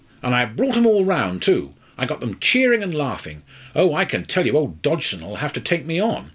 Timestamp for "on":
5.99-6.29